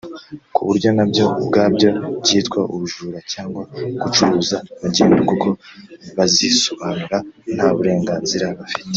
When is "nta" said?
7.55-7.67